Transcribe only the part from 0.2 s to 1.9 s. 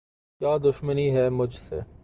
کیا دشمنی ہے مجھ سے؟